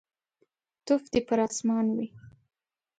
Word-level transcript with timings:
توف 0.85 1.03
دي 1.13 1.19
پر 1.27 1.39
اسمان 1.47 1.85
وي. 1.95 2.07